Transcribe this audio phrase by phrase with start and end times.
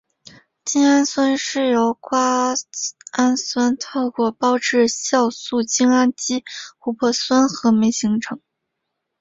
[0.65, 2.55] 精氨酸是由瓜
[3.11, 6.43] 氨酸透过胞质酵素精氨基
[6.79, 8.41] 琥珀酸合酶合成。